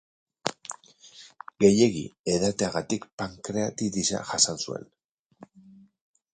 Gehiegi 1.65 2.01
edateagatik 2.37 3.07
pankreatitisa 3.23 4.25
jasan 4.33 4.61
zuen. 4.67 4.93